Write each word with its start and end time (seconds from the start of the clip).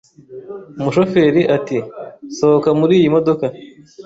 Umushoferi 0.79 1.41
ati: 1.57 1.77
sohoka 2.35 2.69
muriyi 2.79 3.07
modoka 3.15 3.45